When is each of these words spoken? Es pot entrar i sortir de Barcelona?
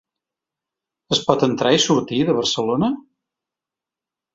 Es 1.17 1.21
pot 1.29 1.47
entrar 1.49 1.75
i 1.77 1.85
sortir 1.85 2.25
de 2.33 2.39
Barcelona? 2.41 2.95